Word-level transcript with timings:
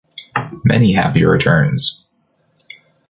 Many 0.65 0.93
happy 0.93 1.23
returns! 1.23 2.07